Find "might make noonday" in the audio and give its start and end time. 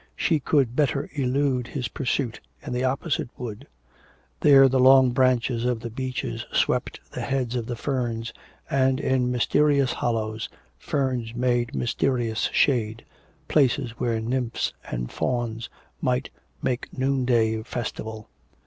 16.01-17.61